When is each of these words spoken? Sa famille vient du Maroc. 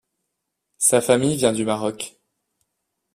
Sa 0.79 0.99
famille 0.99 1.35
vient 1.35 1.53
du 1.53 1.63
Maroc. 1.63 2.17